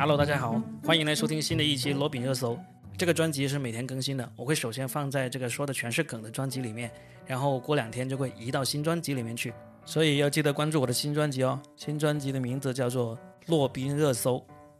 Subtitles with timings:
[0.00, 2.58] Hello，大家好，欢迎来收听新的一期罗饼热搜。
[2.96, 6.90] 这个专辑是每天更新的，我会首先放在这个说的全是梗的专辑里面，
[7.26, 9.52] 然后过两天就会移到新专辑里面去，
[9.84, 11.60] 所以要记得关注我的新专辑哦。
[11.76, 13.14] 新专辑的名字叫做
[13.48, 14.36] 《洛宾热搜》，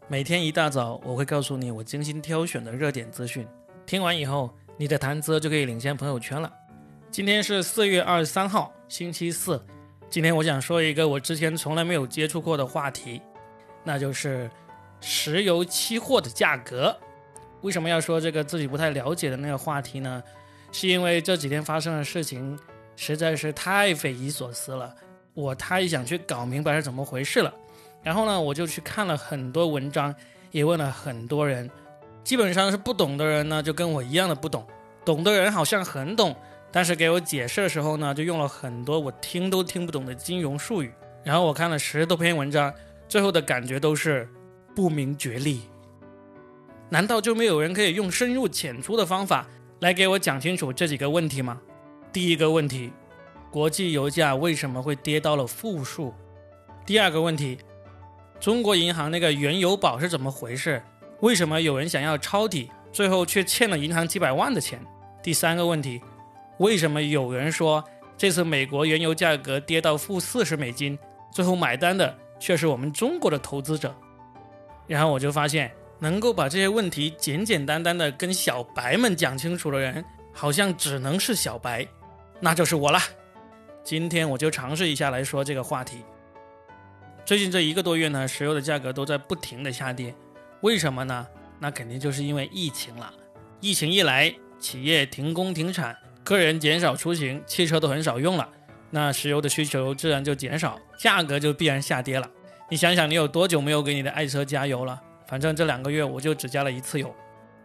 [0.09, 3.47] 每天一大早我会告诉你我精心挑选的热点资讯，
[3.85, 6.51] 听完以后你的谈资就可以领先朋友圈了。
[7.11, 9.63] 今天是四月二十三号，星期四。
[10.09, 13.21] 今天我想说一个我之前从来没有接触过的话题，
[13.85, 14.51] 那就是
[15.01, 16.97] 石油期货的价格。
[17.63, 20.23] 为什么要说这个自己不太了解的那个话题呢？
[20.73, 22.59] 是因为这几天发生的事情
[22.97, 24.95] 实在是太匪夷所思了，
[25.35, 27.53] 我太想去搞明白是怎么回事了。
[28.03, 30.15] 然后呢，我就去看了很多文章，
[30.53, 31.71] 也问了很多人，
[32.23, 34.63] 基本上是不懂的人呢，就跟我一样的不懂；
[35.05, 36.35] 懂的人好像很懂。
[36.73, 40.93] 但是给我解释的时候呢，就用了很多我听都听不懂的金融术语。
[41.25, 42.73] 然后我看了十多篇文章，
[43.09, 44.29] 最后的感觉都是
[44.75, 45.63] 不明觉厉。
[46.89, 49.47] 难道就没有人可以用深入浅出的方法
[49.81, 51.61] 来给我讲清楚这几个问题吗？
[52.13, 52.93] 第一个问题，
[53.51, 56.13] 国际油价为什么会跌到了负数？
[56.85, 57.59] 第二个问题，
[58.41, 60.83] 中国银行那个原油宝是怎么回事？
[61.21, 64.85] 为什么有人想要抄底，最后却欠了银行几百万的钱？
[65.23, 66.01] 第三个问题。
[66.59, 67.83] 为什么有人说
[68.19, 70.99] 这次美国原油价格跌到负四十美金，
[71.33, 73.95] 最后买单的却是我们中国的投资者？
[74.91, 75.71] 然后我就发现，
[76.01, 81.87] 能够把这些问题简简单单的跟小白们讲清楚的人，好像只能是小白，
[82.41, 82.99] 那就是我了。
[83.85, 85.99] 今天我就尝试一下来说这个话题。
[87.25, 90.13] 最近这一个多月呢，石油的价格都在不停的下跌，
[90.63, 91.25] 为什么呢？
[91.61, 93.15] 那肯定就是因为疫情了。
[93.61, 95.97] 疫情一来，企业停工停产。
[96.25, 98.49] 个人减少出行，汽车都很少用了，
[98.91, 102.29] 那石油的需求自然就减少，价格就必然下跌了。
[102.71, 105.01] 你想想，你有多久没有给你的爱车加油了？
[105.27, 107.13] 反正这两个月我就只加了一次油。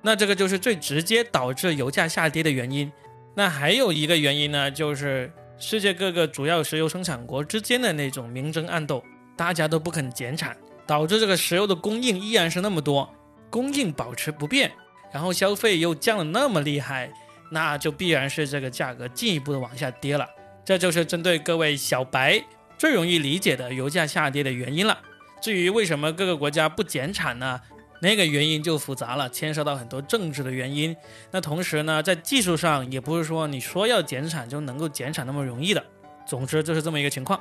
[0.01, 2.91] 那这个就是最直接导致油价下跌的原因。
[3.35, 9.03] 那还有一个原因呢，就是世界各个主要石油生产国之间的那种明争暗斗，
[9.37, 10.57] 大家都不肯减产，
[10.87, 13.07] 导致这个石油的供应依然是那么多，
[13.51, 14.71] 供应保持不变，
[15.13, 17.11] 然后消费又降得那么厉害。
[17.51, 20.27] 那就必然是这个价格进一步的往下跌了，
[20.65, 22.43] 这就是针对各位小白
[22.77, 24.99] 最容易理解的油价下跌的原因了。
[25.41, 27.61] 至于为什么各个国家不减产呢？
[28.01, 30.95] 那个原因就复杂了，牵涉到很多政治的原因。
[31.31, 35.83] 那同时呢，在技术上也不是说你说要减产就能够减产那么容易的。
[36.27, 37.39] 总之就是这么一个情况。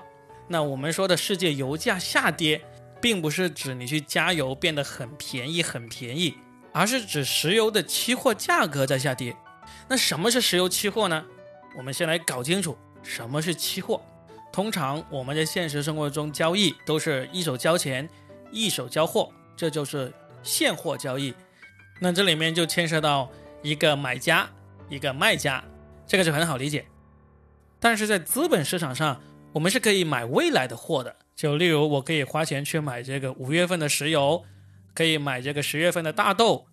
[0.48, 2.60] 那我们说的世界油价下跌，
[3.00, 6.34] 并不是指你去加油变得很便宜很便宜，
[6.72, 9.36] 而是指石油的期货价格在下跌。
[9.88, 11.24] 那什么是石油期货呢？
[11.76, 14.00] 我们先来搞清楚什么是期货。
[14.54, 18.08] 通常我们在现实生活中交易都是一手交钱，
[18.52, 20.12] 一手交货，这就是
[20.44, 21.34] 现货交易。
[21.98, 23.28] 那这里面就牵涉到
[23.64, 24.48] 一个买家，
[24.88, 25.64] 一个卖家，
[26.06, 26.86] 这个就很好理解。
[27.80, 29.20] 但是在资本市场上，
[29.52, 31.16] 我们是可以买未来的货的。
[31.34, 34.44] 就例如，我可以花钱去买这个五月份的石油，
[34.94, 36.66] 可以买这个十月份的大豆，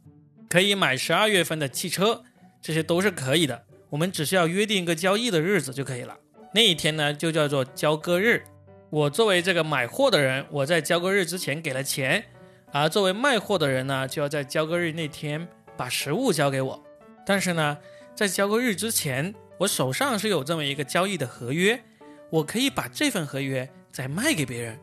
[0.47, 2.23] 可以买十二月份的汽车。
[2.61, 6.19] 这些都是可以的，我们只需要约定一个交易的日子就可以了。
[6.53, 8.43] 那一天呢，就叫做交割日。
[8.89, 12.25] 我作为这个买货的人，我在交割日之前给了钱，
[12.73, 15.47] 而作为卖货的人呢，就要在交割日那天
[15.77, 16.83] 把实物交给我。
[17.25, 17.77] 但是呢，
[18.13, 21.81] 在交割日之前，我手上是有这么一个交易的合约，
[22.29, 24.77] 我可以把这份合约再卖给别人。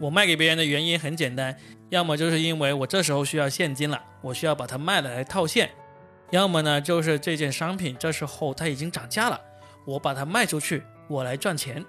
[0.00, 1.54] 我卖给别人的原因很简单，
[1.90, 5.70] 要么就是因为我这时候需要现金了，我需要把它卖了来套现。
[6.30, 9.38] 要么呢，就是这件商品这时候它已经涨价了，
[9.84, 11.84] 我把它卖出去，我来赚钱，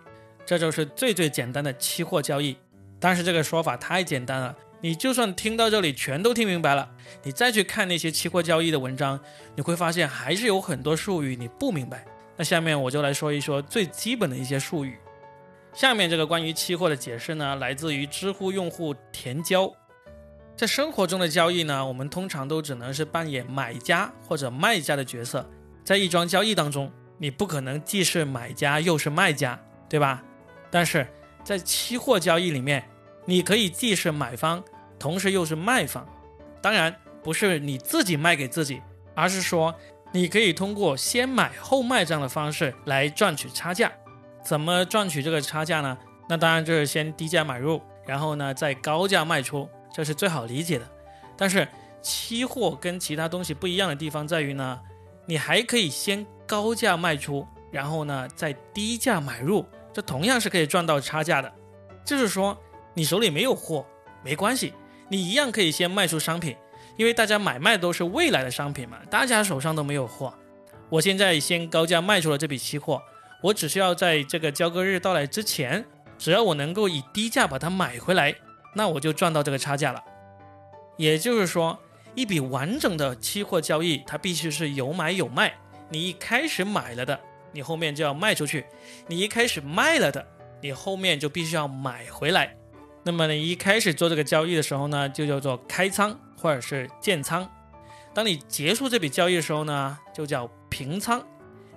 [0.46, 2.58] 这就是最最简单的期货交易。
[3.00, 6.90] 但是这个说法太简单了，你就算听到这里全都听明白了，
[7.24, 9.20] 你再去看那些期货交易的文章，
[9.56, 12.06] 你会发现还是有很多术语你不明白。
[12.36, 14.98] 那下面我就来说一说最基本的一些术语。
[15.74, 19.72] 下面这个关于期货的解释呢，来自于知乎用户甜椒。
[20.56, 25.50] 在生活中的交易呢，我们通常都只能是扮演买家或者卖家的角色。
[25.84, 26.92] 在一桩交易当中，
[27.24, 30.22] 你不可能既是买家又是卖家，对吧？
[30.70, 31.08] 但是
[31.42, 32.84] 在期货交易里面，
[33.24, 34.62] 你可以既是买方，
[35.00, 36.06] 同时又是卖方。
[36.62, 36.94] 当然，
[37.24, 38.82] 不是你自己卖给自己，
[39.16, 39.74] 而是说
[40.12, 43.90] 你可以通过先买后卖这样的方式来赚取差价。
[44.44, 45.98] 怎么赚取这个差价呢？
[46.28, 49.70] 那当然就是先低价买入，然后呢再高价卖出。
[49.94, 50.86] 这是最好理解的，
[51.38, 51.66] 但是
[52.02, 54.82] 期货跟其他东西不一样的地方在于呢，
[55.26, 61.52] 你还可以先高价卖出，然后呢再低价买入，这同样是可以赚到差价的。
[62.06, 62.58] 就是说，
[62.94, 63.86] 你手里没有货
[64.24, 64.74] 没关系，
[65.10, 66.56] 你一样可以先卖出商品，
[66.98, 70.34] 因为大家买卖都是未来的商品嘛，大家手上都没有货。
[70.90, 73.02] 我现在先高价卖出了这笔期货，
[73.42, 75.84] 我只需要在这个交割日到来之前，
[76.18, 78.36] 只要我能够以低价把它买回来，
[78.76, 80.04] 那我就赚到这个差价了。
[80.98, 81.80] 也就是说，
[82.14, 85.56] 一笔完整的期货交易，它必须是有买有卖。
[85.94, 87.20] 你一开始买了的，
[87.52, 88.64] 你后面就要卖出去；
[89.08, 90.26] 你一开始卖了的，
[90.60, 92.56] 你后面就必须要买回来。
[93.04, 97.46] 那么你一开始做这个交易的时候呢，就叫做开仓或者是建仓；
[98.12, 101.24] 当你结束这笔交易的时候呢，就叫平仓。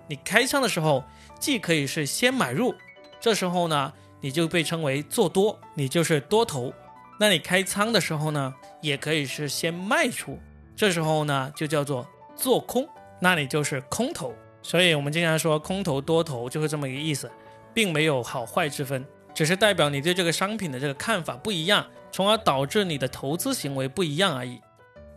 [0.08, 1.04] 你开仓的时候，
[1.38, 2.74] 既可以是先买入，
[3.20, 3.92] 这时候呢，
[4.22, 6.72] 你就被称为做多，你就是多头；
[7.20, 10.38] 那你开仓的时候呢，也可以是先卖出，
[10.74, 12.88] 这时候呢，就叫做做空。
[13.18, 17.30] 那你就是空头，所以我们经常说空头多头就是这么一个意思，
[17.72, 19.04] 并没有好坏之分，
[19.34, 24.60] 只是代表你对这个商品的这个看法不一样，从而导致你的投资行为不一样而已。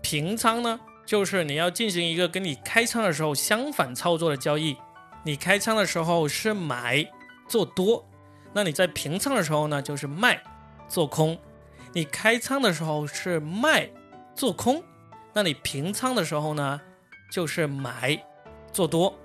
[0.01, 4.77] 平仓呢，就是你要进行一个跟你开仓的时候相反操作的交易，
[5.23, 7.05] 你开仓的时候是买
[7.47, 8.07] 做多，
[8.53, 10.41] 那你在平仓的时候呢就是卖
[10.87, 11.37] 做空，
[11.91, 13.89] 你开仓的时候是卖
[14.35, 14.81] 做空，
[15.33, 16.79] 那你平仓的时候呢？
[17.29, 18.21] 就是买
[18.71, 19.17] 做多，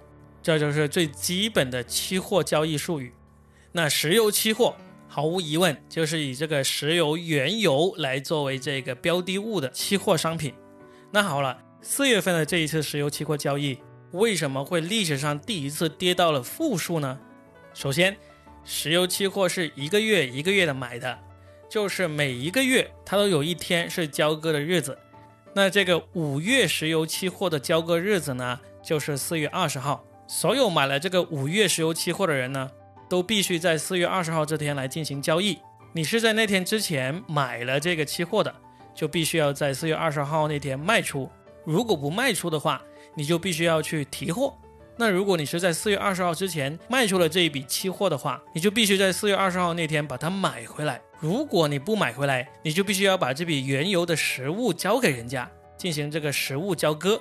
[0.42, 3.12] 这就是最基本的期货交易术语。
[3.72, 4.76] 那石油期货
[5.08, 10.54] 毫无疑问就是以这个石油原油来作为这个标的物的期货商品。
[11.10, 13.78] 那好了，四月份的这一次石油期货交易
[14.12, 17.18] 为什么会历史上第一次跌到了负数呢？
[17.72, 18.16] 首先，
[18.64, 21.18] 石油期货是一个月一个月的买的，
[21.68, 24.96] 就是每一个月它都有一天是交割的日子。
[25.56, 30.04] 那这个五月石油期货的交割日子呢，就是四月二十号。
[30.26, 32.70] 所有买了这个五月石油期货的人呢，
[33.08, 35.58] 都必须在四月二十号这天来进行交易。
[35.92, 38.52] 你是在那天之前买了这个期货的，
[38.94, 41.30] 就必须要在四月二十号那天卖出。
[41.64, 42.82] 如果不卖出的话，
[43.14, 44.52] 你就必须要去提货。
[44.96, 51.00] 那如果你是在四月二十号之前卖出了这一笔期货的话，你就必须在四月二十号那天把它买回来。
[51.24, 57.18] 如果你不买回来，你就必须要把这笔原油的实物交给人家进行这个实物交割。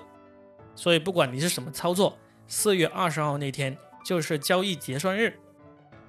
[0.75, 5.33] 所以不管你是什么操作，四月二十号那天就是交易结算日。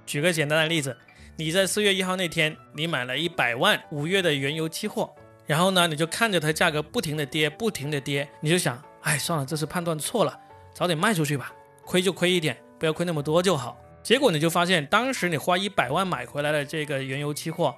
[0.05, 0.96] 举个简单的例子，
[1.37, 5.14] 你在四月一号那天，你买了一百万五月的原油期货，
[5.46, 10.37] 然后呢，你就看着它价格不停的跌，不停的跌，你就想，哎，算了，这次判断错了，
[10.75, 11.52] 早点卖出去吧，
[11.85, 13.81] 亏就亏一点，不要亏那么多就好。
[14.02, 17.75] 结果你就发现，当时你花一百万买回来的这个原油期货，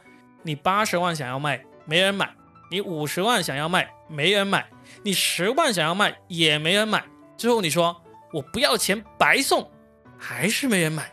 [0.46, 2.28] 你八十万想要卖，没人买；
[2.70, 4.60] 你五十万想要卖，没人买；
[5.02, 7.02] 你十万想要卖，也没人买。
[7.37, 8.00] 最后你说
[8.32, 9.69] 我不要钱白送，
[10.16, 11.10] 还是没人买。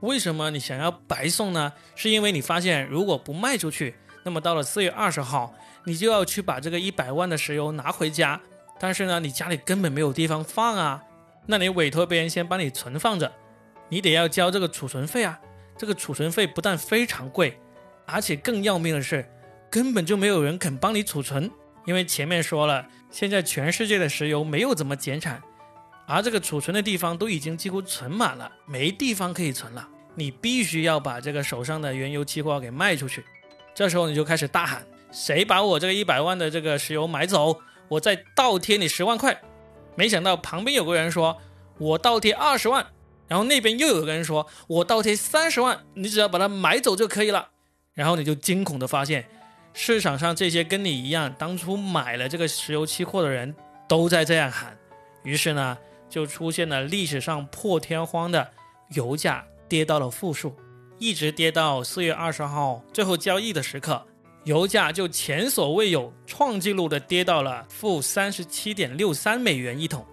[0.00, 1.72] 为什么你想要白送呢？
[1.94, 3.94] 是因为你发现如果不卖出去，
[4.24, 5.54] 那么到了四月二十号，
[5.84, 8.40] 你就要去把这个一百万的石油拿回家，
[8.80, 11.00] 但是呢，你家里根本没有地方放啊，
[11.46, 13.32] 那你委托别人先帮你存放着。
[13.88, 15.38] 你得要交这个储存费啊！
[15.78, 17.58] 这个储存费不但非常贵，
[18.12, 19.28] 而且更要命的是，
[19.70, 21.50] 根本就没有人肯帮你储存。
[21.86, 25.42] 因为前面说了，现在全世界的石油没有怎么减产，
[26.06, 29.88] 而这个储存的地方都已经几乎存满了，没地方可以存了。
[30.14, 33.24] 你必须要把这个手上的原油期货给卖出去。
[33.74, 39.40] 这时候你就开始大喊：“谁把我这个一百万的这个石油买走，我再倒贴你十万块！”
[39.96, 41.38] 没想到旁边有个人说
[41.78, 42.86] ：“我倒贴二十万。”
[43.28, 47.50] 然后那边又有个人说：“我倒贴三十万，你只要把它买走就可以了。”
[48.00, 49.22] 然后你就惊恐的发现，
[49.74, 53.54] 市场上这些跟你一样当初买了这个石油期货的人
[53.86, 54.74] 都在这样喊。
[55.22, 55.76] 于是呢，
[56.08, 58.50] 就出现了历史上破天荒的
[58.94, 60.56] 油价跌到了负数，
[60.98, 64.02] 一直跌到四月二十号最后交易的时刻，
[64.44, 70.06] 油价就前所未有创纪录的跌到了负三十七点六三美元一桶。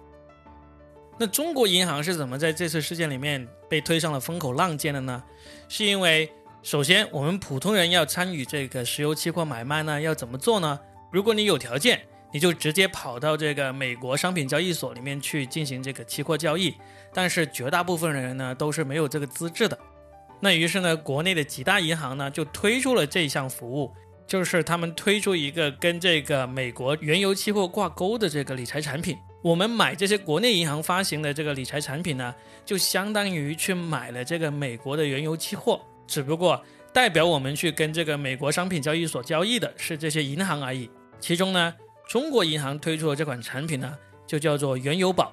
[1.18, 5.24] 那中国银行是怎么在这次事件里面被推上了风口浪尖的呢？
[5.70, 6.30] 是因为
[6.68, 10.78] 首先我们普通人要参与这个石油期货买卖呢，要怎么做呢？
[11.10, 11.98] 如果你有条件，
[12.30, 16.74] 你就直接跑到这个美国商品交易所里面去进行这个期货交易。
[17.14, 19.78] 但是绝大部分人呢都是没有这个资质的。
[20.40, 23.90] 那于是呢，国内的几大银行呢就推出了这项服务，
[24.26, 29.16] 就是他们推出一个跟这个美国原油期货挂钩的这个理财产品。
[29.40, 32.34] 我们买这些国内银行发行的这个理财产品呢，
[32.66, 36.60] 就相当于去买了这个美国的原油期货，只不过
[36.92, 40.90] 代表我们去跟这个美国商品交易所交易的是这些银行而已。
[41.20, 41.74] 其中呢，
[42.08, 43.96] 中国银行推出的这款产品呢，
[44.26, 45.32] 就叫做原油宝。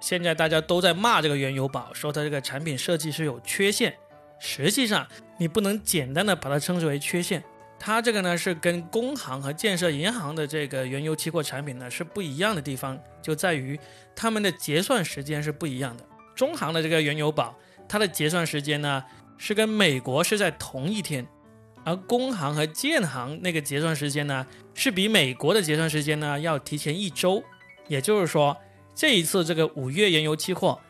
[0.00, 3.94] 现在大家都在骂这个原油宝，说它这个产品设计是有缺陷。
[4.38, 5.06] 实际上，
[5.38, 7.42] 你不能简单的把它称之为缺陷，
[7.78, 13.80] 它这个呢是跟工行和建设银行的这个原油期货产品呢是不一样的地方，就在于
[14.14, 16.04] 他们的结算时间是不一样的。
[16.34, 17.56] 中行的这个原油宝，
[17.88, 19.02] 它的结算时间呢
[19.38, 21.26] 是跟美国是在同一天，
[21.84, 27.42] 而工行和建行那个结算时间呢是比美国的结算时间呢要提前一周。
[27.88, 28.56] 也就是说，
[28.94, 30.80] 这一次这个五月原油期货，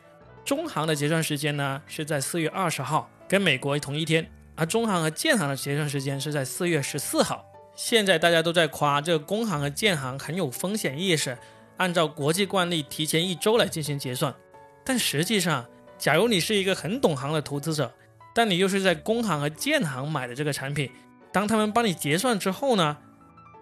[0.44, 4.26] 中行的结算时间呢是在四月二十号，跟美国同一天。
[4.54, 7.44] 而中行和建行的结算时间是在四月十四号。
[7.74, 11.36] 现在大家都在夸这个工行和建行很有风险意识，
[11.76, 14.34] 按照国际惯例提前一周来进行结算。
[14.82, 15.66] 但实际上，
[15.98, 17.92] 假如你是一个很懂行的投资者，
[18.36, 20.90] 但你又是在工行和建行买的这个产品，
[21.32, 22.94] 当他们帮你结算之后呢，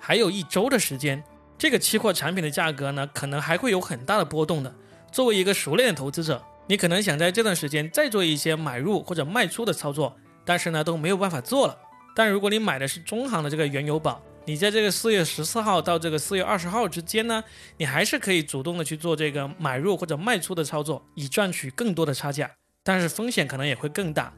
[0.01, 1.23] 还有一周的时间，
[1.57, 4.75] 这个期货产品的价格呢，可能还会有很大的波动的。
[5.13, 10.17] 作为一个熟练的投资者，你可能想在这段时间再做一些买入或者卖出的操作。
[10.45, 11.79] 但是呢都没有办法做了。
[12.17, 17.45] 但如果你买的是中行的这个原油宝，你在这个四月十四号到这个四月二十号之间呢，
[17.77, 22.51] 你还是可以主动的去做这个买入或者卖出的操作，以赚取更多的差价。
[22.83, 24.31] 但是风险可能也会更大，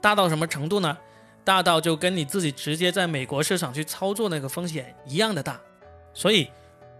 [0.00, 0.96] 大到什么程度呢？
[1.44, 5.60] 大到就跟你自己直接在美国市场去操作那个风险一样的大。
[6.12, 6.48] 所以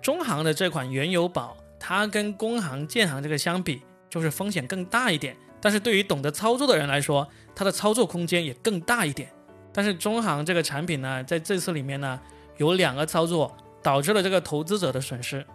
[0.00, 5.36] 中行的这款原油宝，它跟工行、建行这个相比，就是风险更大一点。
[5.60, 9.30] 但是对于懂得操作的人来说，它的操作空间也更大一点。
[9.72, 12.18] 但是中行这个产品呢，在这次里面呢，
[12.56, 15.46] 有两个操作导致了这个投资者的损失。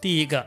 [0.00, 0.46] 第一个，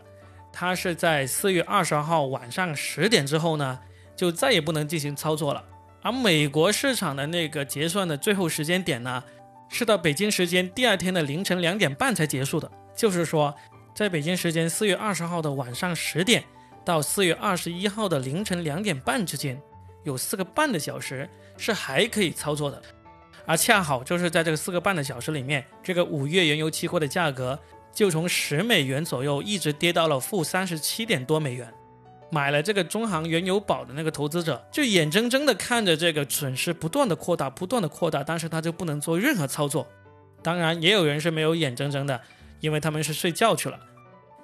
[0.54, 3.80] 它是在四月二十号晚上十点之后呢，
[4.16, 5.64] 就再也不能进行操作了。
[6.02, 9.24] 而美国市场的那个结算的最后时间点呢，
[9.70, 12.72] 是到北京时间第二天的凌晨两点半才结束的。
[12.96, 13.56] 就是说，
[13.94, 16.44] 在北京时间四月二十号的晚上十点。
[16.86, 19.62] 到四月二十一号的凌晨两点半之间，
[20.06, 22.82] 有四个半的小时是还可以操作的，
[23.46, 27.60] 而恰好就是在这个四个半的小时里面，这个五月原油期货的价格
[27.94, 31.70] 就从十美元左右一直跌到了负三十七点多美元。
[32.30, 39.88] 买了这个中行原油宝的那个投资者，就眼睁睁的看着这个损失不断的扩大，不断的扩大，但是他就不能做任何操作。
[40.44, 42.22] 当然，也有人是没有眼睁睁的，
[42.60, 43.80] 因为他们是睡觉去了。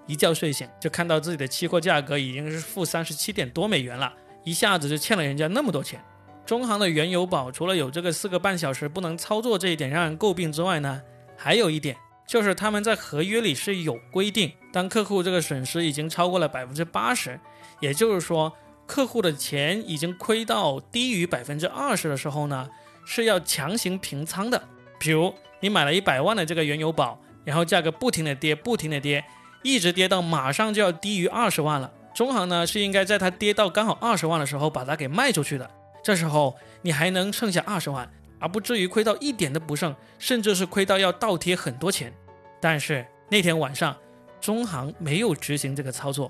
[0.06, 4.12] 一觉睡醒，就看到自己的期货价格已经是负三十七点多美元了，
[4.44, 6.04] 一下子就欠了人家那么多钱。
[6.46, 11.02] 中行的原油宝除了有这个四个半小时不能操作这一点让人诟病之外呢，
[11.38, 17.40] 还有一点就是他们在合约里是有规定，当客户这个损失已经超过了百分之八十，
[17.80, 18.52] 也就是说
[18.86, 22.70] 客户的钱已经亏到低于百分之二十的时候呢，
[23.06, 24.64] 是要强行平仓的。
[25.00, 29.24] 比如你买了一百万的这个原油宝，然后价格不停的跌，不停的跌。
[29.62, 35.72] 一直跌到马上就要低于二十万了，中行呢是应该在它跌到刚好二十万的时候把它给卖出去的，
[36.04, 38.12] 这时候你还能剩下二十万，
[38.44, 42.14] 而不至于亏到一点都不剩，甚至是亏到要倒贴很多钱。
[42.60, 43.98] 但是那天晚上，
[44.42, 46.30] 中行没有执行这个操作，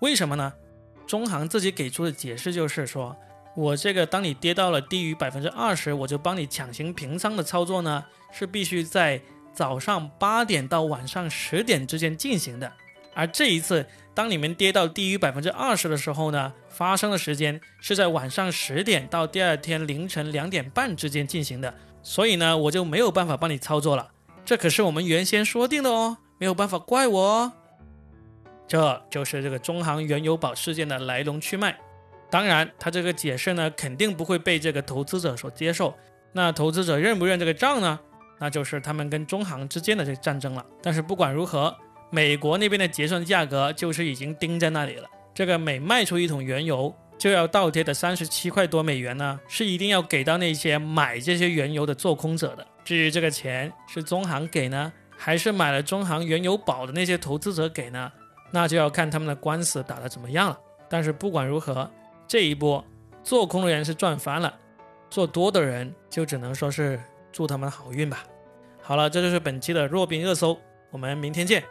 [0.00, 0.52] 为什么呢？
[1.06, 3.14] 中行自己给出的解释就是说，
[3.54, 9.20] 我这个当你跌到了低于百分之二十，我就帮你强行平仓的操作呢，是必须在。
[9.54, 12.72] 早上八点到晚上十点之间进行的，
[13.14, 24.10] 而这一次，当你们跌到低于百分之二十的时候呢，发生的时间是在晚上十点到第二天凌晨两点半之间进行的，所以呢，我就没有办法帮你操作了。
[24.44, 27.52] 这可是我们原先说定的哦，没有办法怪我哦。
[28.66, 31.78] 这就是这个中行原油宝事件的来龙去脉。
[32.30, 35.94] 当然，他这个解释呢，肯定不会被这个投资者所接受。
[36.32, 38.00] 那投资者认不认这个账呢？
[38.40, 40.66] 那就是他们跟中行之间的这个战争了。
[40.82, 41.76] 但是不管如何，
[42.14, 45.08] 美国那边的结算价格就是已经钉在那里了。
[45.34, 52.64] 这个每卖出一桶原油就要倒贴的三十七块多美元呢，是一定要给到那些买这些原油的做空者的。
[52.84, 58.12] 至于这个钱是中行给呢，还是买了中行原油宝的那些投资者给呢？
[58.52, 60.56] 那就要看他们的官司打得怎么样了。
[60.88, 61.90] 但是不管如何，
[62.28, 62.84] 这一波
[63.24, 64.54] 做空的人是赚翻了，
[65.10, 67.00] 做多的人就只能说是。
[67.32, 68.22] 祝他们好运吧！
[68.80, 70.56] 好了，这就是本期的弱兵热搜，
[70.92, 71.64] 我们明天见。